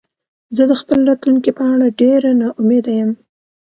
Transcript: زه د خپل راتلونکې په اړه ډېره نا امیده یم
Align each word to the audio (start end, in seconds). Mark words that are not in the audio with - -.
زه 0.55 0.63
د 0.67 0.73
خپل 0.81 0.99
راتلونکې 1.09 1.51
په 1.57 1.63
اړه 1.73 1.87
ډېره 2.01 2.29
نا 2.39 2.47
امیده 2.59 2.91
یم 2.99 3.11